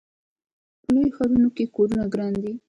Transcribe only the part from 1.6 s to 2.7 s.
کورونه ګران دي.